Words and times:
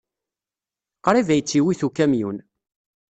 Qrib 1.03 1.27
ay 1.29 1.41
tt-iwit 1.43 1.81
ukamyun. 1.87 2.37